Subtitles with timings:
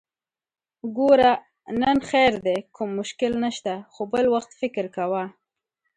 [0.97, 1.33] ګوره!
[1.81, 5.23] نن خير دی، کوم مشکل نشته، خو بل وخت فکر کوه!